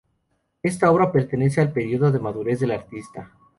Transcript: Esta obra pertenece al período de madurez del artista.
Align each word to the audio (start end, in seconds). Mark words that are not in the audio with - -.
Esta 0.63 0.89
obra 0.89 1.11
pertenece 1.11 1.61
al 1.61 1.73
período 1.73 2.11
de 2.11 2.17
madurez 2.19 2.59
del 2.59 2.71
artista. 2.71 3.31